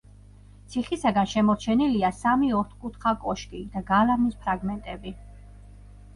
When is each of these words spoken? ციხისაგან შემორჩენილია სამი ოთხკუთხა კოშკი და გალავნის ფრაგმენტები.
ციხისაგან 0.75 1.29
შემორჩენილია 1.33 2.09
სამი 2.21 2.49
ოთხკუთხა 2.61 3.15
კოშკი 3.27 3.63
და 3.75 3.85
გალავნის 3.93 4.41
ფრაგმენტები. 4.49 5.17